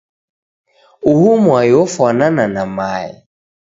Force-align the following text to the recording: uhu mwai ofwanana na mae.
uhu 1.11 1.29
mwai 1.45 1.71
ofwanana 1.83 2.43
na 2.53 2.63
mae. 2.77 3.11